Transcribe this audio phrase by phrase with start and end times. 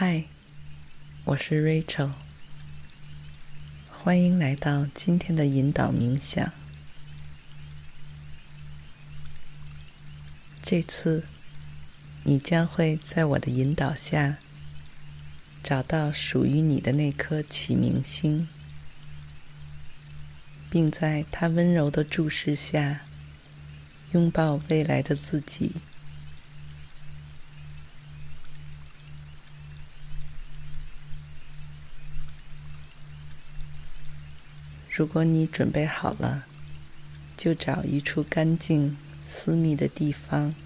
[0.00, 0.26] 嗨，
[1.24, 2.12] 我是 Rachel，
[3.90, 6.52] 欢迎来到今天的引导冥想。
[10.62, 11.24] 这次，
[12.22, 14.38] 你将会在我的引导下，
[15.64, 18.46] 找到属于你的那颗启明星，
[20.70, 23.00] 并在它温柔的注视下，
[24.12, 25.72] 拥抱未来的自己。
[34.98, 36.44] 如果你准备好了，
[37.36, 38.96] 就找一处干净、
[39.30, 40.56] 私密的地方，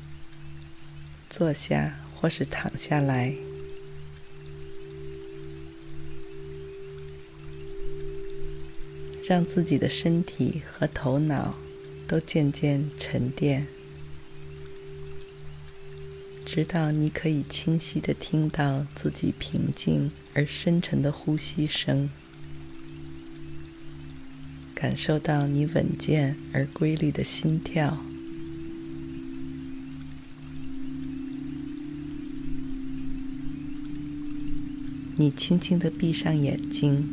[1.29, 3.35] 坐下或是躺下来，
[9.29, 11.55] 让自己的身体和头脑
[12.09, 13.67] 都渐渐沉淀，
[16.47, 22.09] 直到你可以清晰地听到自己平静而深沉的呼吸声。
[24.83, 27.99] 感受到你稳健而规律的心跳。
[35.17, 37.09] 你轻轻地闭上眼睛，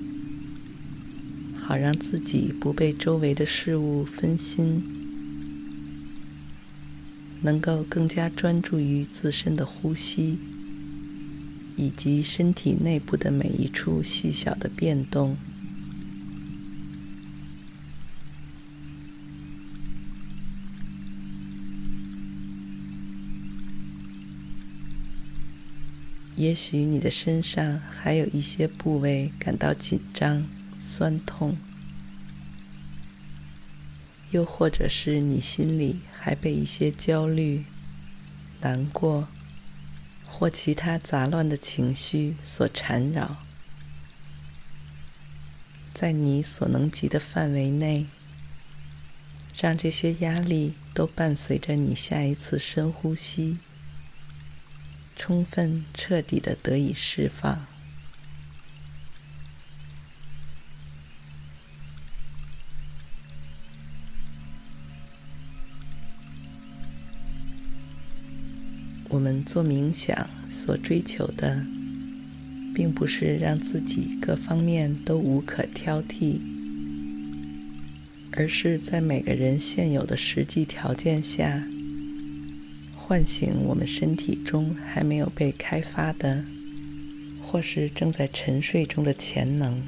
[1.55, 4.81] 好让自己不被周围的事物分心，
[7.43, 10.39] 能够更加专注于自身的呼吸，
[11.77, 15.37] 以及身体内部的每一处细小的变动。
[26.39, 30.47] 也许你的身上还有一些部位感到紧张、
[30.79, 31.57] 酸痛，
[34.31, 37.65] 又或者是你心里还被一些焦虑、
[38.61, 39.27] 难过
[40.25, 43.35] 或其他杂乱的情绪所缠绕。
[45.93, 48.05] 在你所能及的范围内，
[49.53, 53.57] 让这些压力都伴随着你下一次深呼吸。
[55.21, 57.65] 充分彻底的得以释放，
[69.09, 71.65] 我们做冥想所追求的，
[72.73, 76.39] 并不是让自己各方面都无可挑剔，
[78.31, 81.67] 而是在每个人现有的实际条件下。
[83.09, 86.45] 唤醒我们身体中还没有被开发的，
[87.41, 89.83] 或是正在沉睡中的潜能。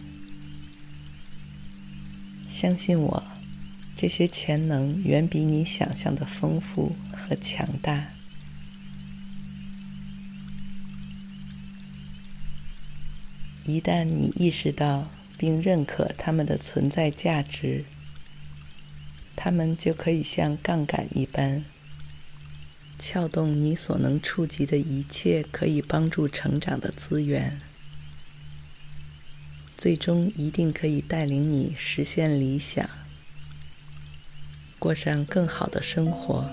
[2.49, 3.23] 相信我，
[3.95, 8.07] 这些潜能远比你想象的丰富和强大。
[13.65, 15.07] 一旦你意识到
[15.37, 17.85] 并认可它们的存在价值，
[19.35, 21.63] 它们就可以像杠杆一般。
[23.03, 27.59] 撬动你所能触及的一切可以帮助成长的资源，
[29.75, 32.87] 最终一定可以带领你实现理想，
[34.77, 36.47] 过上更好的生活。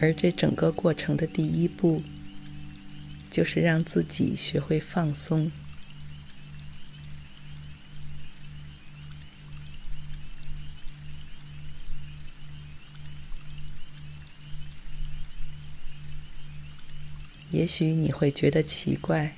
[0.00, 2.00] 而这整个过程的第一步，
[3.30, 5.50] 就是让自己学会放松。
[17.50, 19.34] 也许你会觉得奇怪，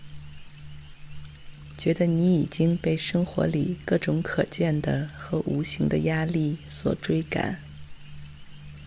[1.78, 7.60] 觉得你已经被生活里各种可见的和无形的压力所追赶，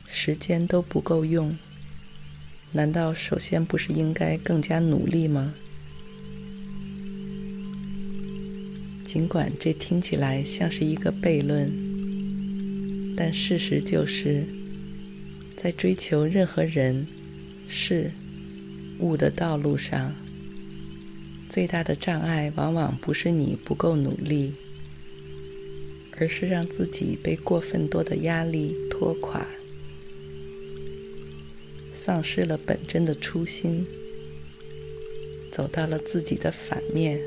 [0.08, 1.58] 时间都不够用。
[2.75, 5.54] 难道首先不是应该更加努力吗？
[9.06, 11.72] 尽管这听起来像是一个悖论，
[13.16, 14.44] 但事实就是，
[15.56, 17.06] 在追求任何人、
[17.70, 18.12] 事、
[18.98, 20.12] 物的道路上，
[21.48, 24.54] 最大的障碍往往不是你不够努力，
[26.18, 29.46] 而是让自己被过分多的压力拖垮，
[32.06, 33.88] 丧失了本真的初心，
[35.54, 37.22] 走到了自己的反面。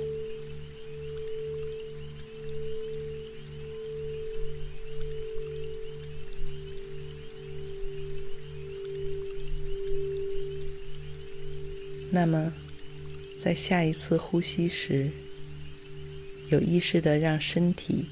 [12.10, 12.52] 那么，
[13.42, 15.10] 在下一次呼吸时，
[16.50, 18.04] 有意识的让身体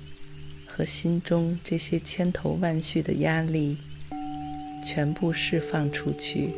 [0.64, 3.76] 和心中这些千头万绪的压力
[4.84, 6.50] 全部释放出去。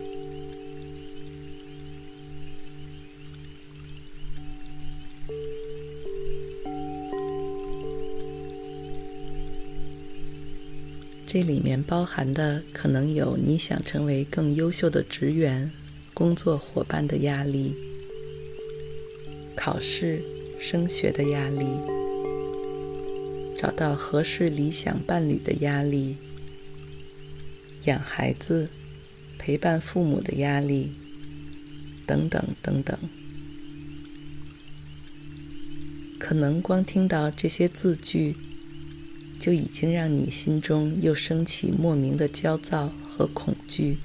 [11.26, 15.70] 这里面包含的可能有你想成为更优秀的职员。
[16.14, 17.74] 工作伙伴的压力，
[19.54, 20.22] 考试、
[20.58, 21.66] 升学的压力，
[23.58, 26.16] 找到合适理想伴侣的压力，
[27.86, 28.68] 养孩子、
[29.38, 30.92] 陪伴父母的压力，
[32.06, 32.96] 等等等等。
[36.18, 38.36] 可能光听到这些字句，
[39.38, 43.98] 就已经让你心中又升起莫名的焦躁和恐惧。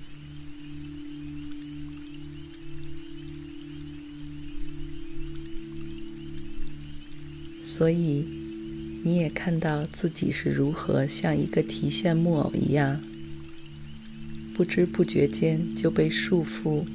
[7.64, 8.24] 所以，
[9.04, 13.02] 你也看到自己是如何像一个提线木偶一样，
[14.54, 16.86] 不知不觉间就被束缚、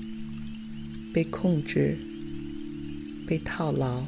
[1.12, 1.99] 被控制、
[3.26, 4.06] 被套牢。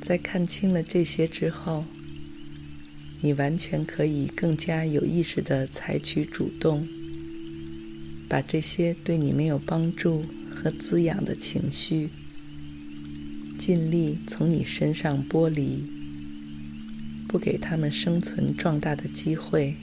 [0.00, 1.84] 在看清了这些之后，
[3.20, 6.86] 你完全可以更加有意识地采取主动，
[8.28, 12.10] 把这些对你没有帮助和滋养的情绪，
[13.64, 15.84] 尽力从你身上剥离，
[17.28, 19.76] 不给他们生存壮大的机会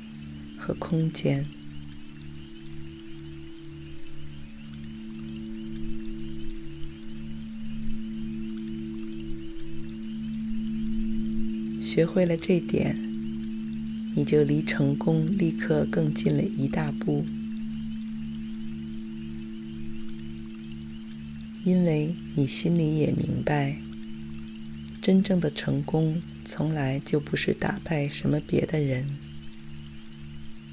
[0.58, 1.46] 和空间。
[11.81, 12.98] 学会了这点。
[14.14, 17.24] 你就离成功立刻更近了一大步，
[21.63, 23.77] 因为你心里也明白，
[25.01, 29.17] 真正的成功从来就不是打败什么别的人，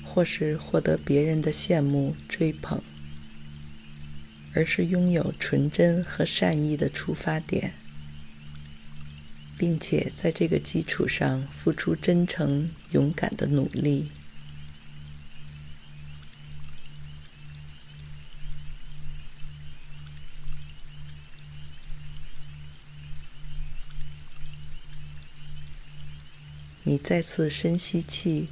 [0.03, 2.81] 或是获得别人的羡慕追捧，
[4.55, 7.75] 而是拥有纯真和善意的出发点。
[9.59, 14.11] 并且在这个基础上付出真诚、勇敢的努力。
[26.89, 28.47] 你再次深吸气，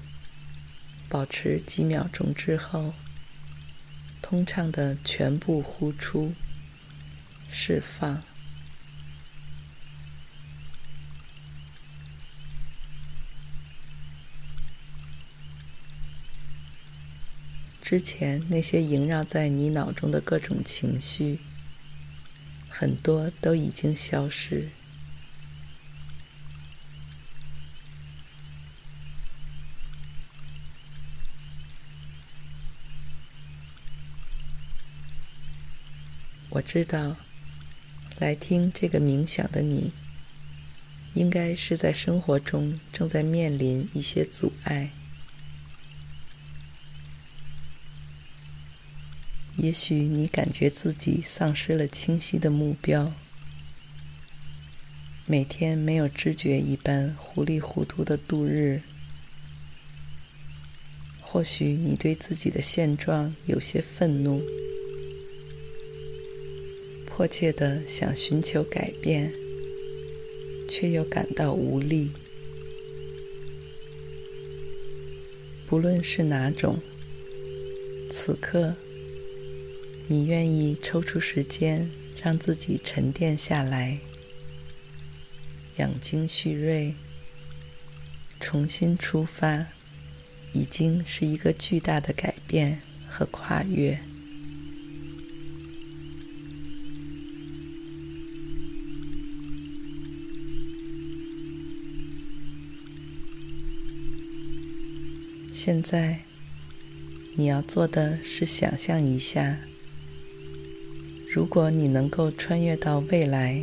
[1.09, 2.93] 保持几秒钟之后，
[4.21, 6.35] 通畅的全部呼出，
[7.49, 8.25] 释放。
[17.81, 21.39] 之前那些萦绕在你脑中的各种情绪，
[22.69, 24.71] 很多都已经消失。
[36.55, 37.17] 我知道，
[38.21, 39.91] 来听这个冥想的你，
[41.15, 44.93] 应该是在生活中正在面临一些阻碍。
[49.57, 53.13] 也许你感觉自己丧失了清晰的目标，
[55.27, 58.81] 每天没有知觉一般糊里糊涂的度日。
[61.21, 64.41] 或许你对自己的现状有些愤怒，
[67.17, 69.33] 迫切的想寻求改变，
[70.69, 72.11] 却又感到无力。
[75.65, 76.81] 不论是哪种，
[78.11, 78.75] 此刻。
[80.09, 81.89] 你愿意抽出时间
[82.21, 84.01] 让自己沉淀下来，
[85.77, 86.95] 养精蓄锐，
[88.41, 89.69] 重新出发，
[90.53, 94.01] 已经是一个巨大的改变和跨越。
[105.65, 106.21] 现在，
[107.37, 109.61] 你要做的是想象一下，
[111.27, 113.63] 如果你能够穿越到未来，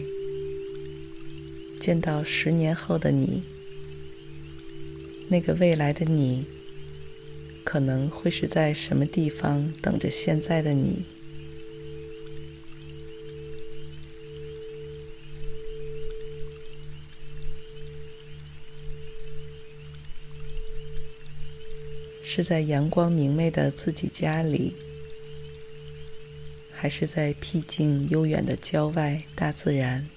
[1.79, 3.43] 见到十年后的你，
[5.29, 6.45] 那个未来的你，
[7.63, 11.03] 可能会是在什么地方等着现在的你？
[22.33, 24.73] 是在阳光明媚的自己家里，
[26.71, 30.07] 还是在僻静悠远的郊外大自然？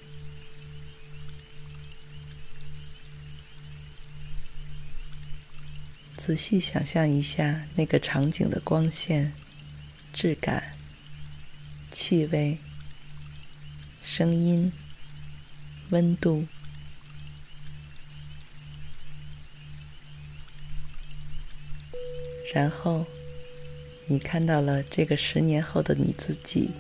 [6.17, 9.33] 仔细想象一下那个场景的光线、
[10.13, 10.71] 质感、
[11.91, 12.59] 气味、
[14.05, 14.73] 声音、
[15.91, 16.47] 温度。
[22.55, 23.05] 然后，
[24.07, 26.71] 你看到了这个十年后的你自己，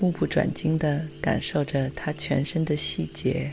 [0.00, 3.52] 目不转睛地感受着他全身的细节。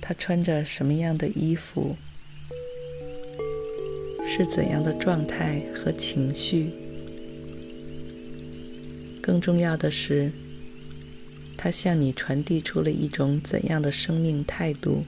[0.00, 1.96] 他穿着什么样的衣服？
[4.24, 6.70] 是怎样的状态和情绪？
[9.20, 10.30] 更重要的是，
[11.66, 15.04] 他向你传递出了一种怎样的生命态度？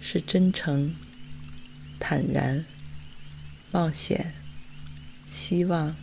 [0.00, 0.96] 是真诚、
[2.00, 2.66] 坦然、
[3.70, 4.34] 冒险、
[5.30, 5.94] 希望、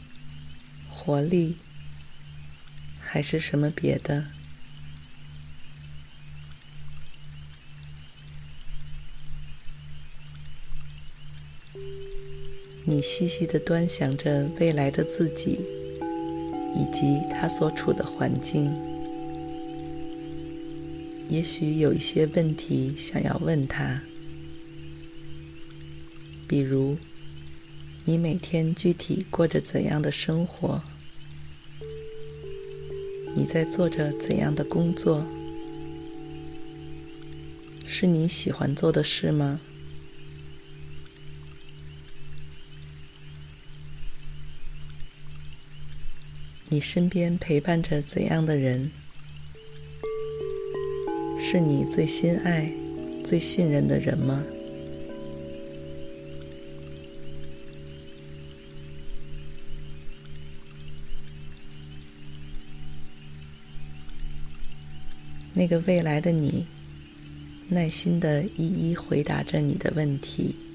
[0.90, 1.58] 活力，
[3.02, 4.28] 还是什么别的？
[12.86, 15.77] 你细细的端详着未来的自己。
[16.78, 18.72] 以及他所处的环境，
[21.28, 24.00] 也许有一些问题想要问他，
[26.48, 26.96] 比如，
[28.06, 30.80] 你每天具体过着怎样的生活？
[33.36, 35.26] 你在做着怎样的工作？
[37.86, 39.60] 是你喜欢做的事吗？
[46.70, 48.92] 你身边陪伴着怎样的人？
[51.40, 52.70] 是你最心爱、
[53.24, 54.44] 最信任的人吗？
[65.54, 66.66] 那个未来的你，
[67.70, 70.67] 耐心地一一回答着你的问题。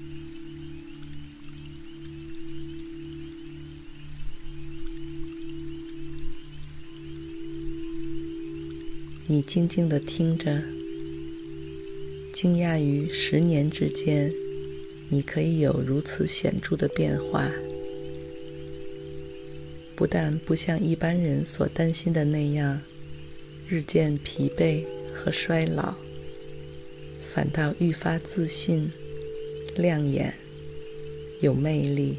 [9.33, 10.61] 你静静地听着，
[12.31, 14.31] 惊讶于十年之间，
[15.09, 17.51] 你可以有如此显著的变化。
[19.95, 22.79] 不但不像一般人所担心的那样，
[23.67, 24.85] 日渐疲惫
[25.15, 25.95] 和衰老，
[27.33, 28.91] 反倒愈发自信、
[29.75, 30.31] 亮眼、
[31.41, 32.17] 有魅力。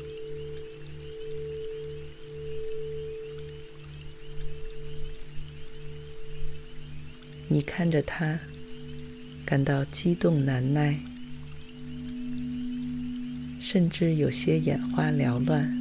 [7.46, 8.40] 你看着他，
[9.44, 10.98] 感到激动难耐，
[13.60, 15.78] 甚至有些眼花缭乱。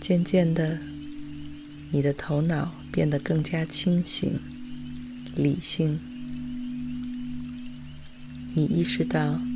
[0.00, 0.78] 渐渐的，
[1.90, 4.38] 你的头脑变得更加清醒、
[5.36, 6.00] 理性。
[8.54, 9.47] 你意识到。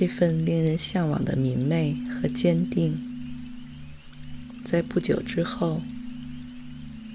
[0.00, 2.98] 这份令人向往的明媚和坚定，
[4.64, 5.82] 在不久之后，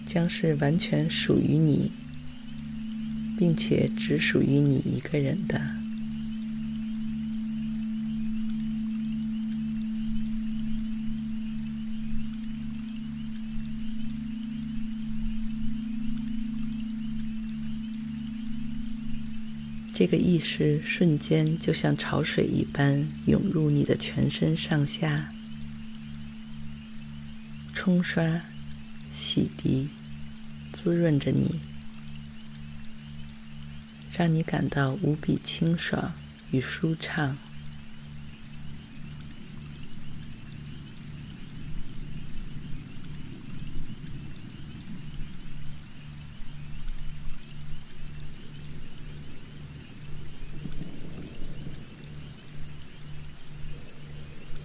[0.06, 1.92] 将是完全属于你，
[3.40, 5.60] 并且只属于你一个人的。
[19.98, 25.30] 这个意识瞬间就像潮水一般涌入你的全身上下，
[27.74, 28.42] 冲刷、
[29.14, 29.88] 洗涤、
[30.74, 31.62] 滋润着你，
[34.12, 36.12] 让你感到无比清爽
[36.52, 37.38] 与舒畅。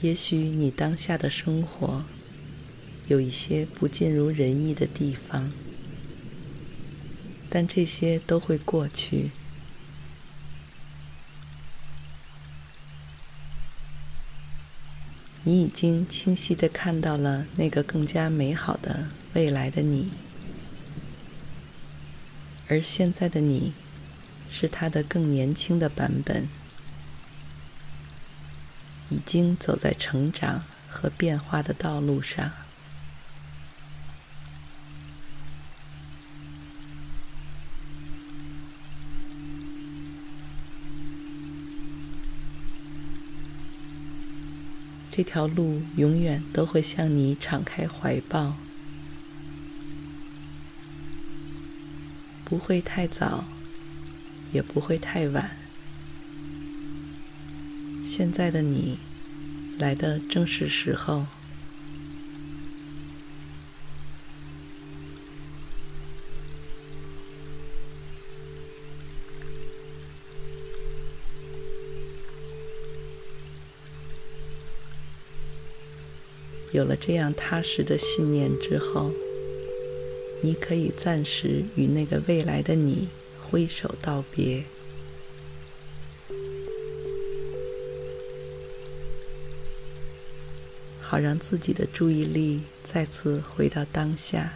[0.01, 2.05] 也许你当下的生活
[3.07, 5.53] 有一些不尽如人意的地方，
[7.51, 9.31] 但这些都会过去。
[15.43, 20.11] 你已经清晰地看到了那个更加美好的未来的你，
[22.69, 23.73] 而现在的你
[24.51, 26.60] 是他的更年轻的版本。
[29.11, 32.51] 已经走在成长和变化的道路上。
[45.13, 48.57] 这条路永远都会向你敞开怀抱，
[52.45, 53.45] 不会太早，
[54.53, 55.60] 也不会太晚。
[58.21, 58.99] 现在的你，
[59.79, 61.25] 来的正是时候。
[76.73, 79.11] 有了这样踏实的信念之后，
[80.43, 83.09] 你可以暂时与那个未来的你
[83.51, 84.65] 挥手道别。
[91.11, 94.53] 好让自己的注意力再次回到当下。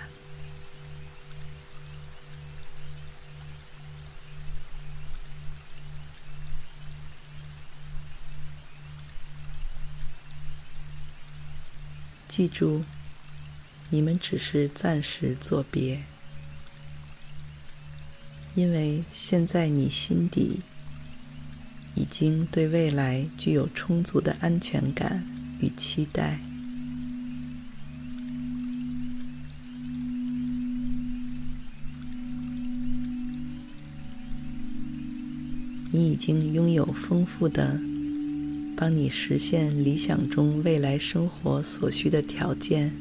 [12.29, 12.85] 记住，
[13.91, 16.05] 你们只是暂时作别，
[18.55, 20.61] 因为现在你心底
[21.97, 25.34] 已经对未来具有充足的安全感。
[25.65, 26.41] 与期待，
[35.91, 37.81] 你已经拥有丰富的
[38.77, 42.93] 帮你实现理想中未来生活所需的条件，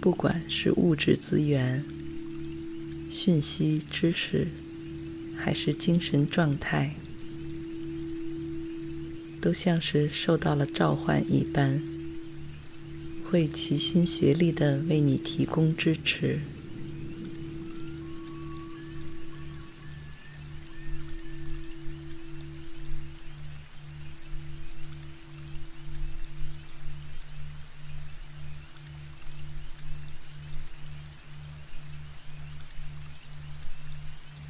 [0.00, 1.84] 不管是物质资源、
[3.10, 4.48] 讯息、知识，
[5.36, 6.94] 还是精神状态。
[9.46, 11.80] 都像是受到了召唤一般，
[13.30, 16.40] 会齐心协力的为你提供支持。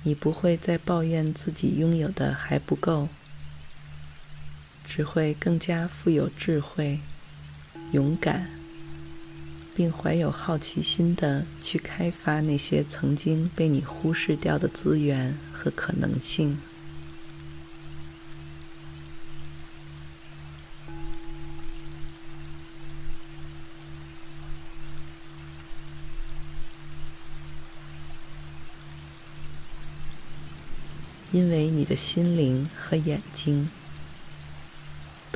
[0.04, 3.10] 你不会再抱怨自己拥有的还不够。
[4.96, 7.00] 只会更加富有智慧、
[7.92, 8.48] 勇敢，
[9.74, 16.56] 并怀有好奇心的去开发那些曾经被你忽视掉的资源和可能性。
[31.32, 33.68] 因为你的心灵和眼睛。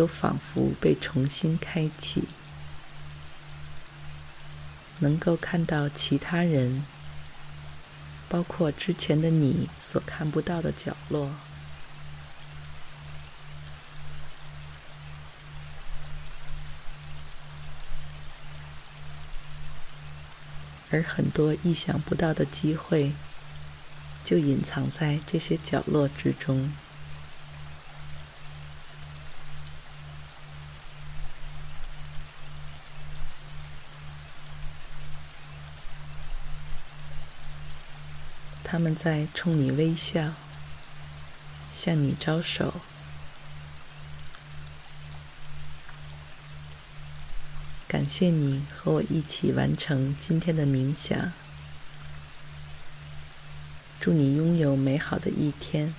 [0.00, 2.24] 都仿佛被重新开启，
[5.00, 6.86] 能够看到其他人，
[8.26, 11.30] 包括之前的你所看不到的角落，
[20.90, 23.12] 而很多意想不到的机会，
[24.24, 26.72] 就隐藏在这些角落之中。
[38.80, 40.32] 他们在冲你微笑，
[41.74, 42.72] 向你招手。
[47.86, 51.30] 感谢你和我一起完成今天的冥想。
[54.00, 55.94] 祝你拥有美好的一天。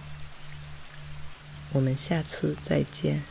[1.73, 3.21] 我们下次再见。